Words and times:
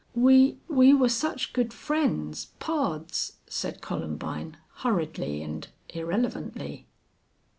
"We 0.15 0.57
we 0.67 0.95
were 0.95 1.09
such 1.09 1.53
good 1.53 1.71
friends 1.71 2.53
pards," 2.57 3.33
said 3.45 3.81
Columbine, 3.81 4.57
hurriedly 4.77 5.43
and 5.43 5.67
irrelevantly. 5.89 6.87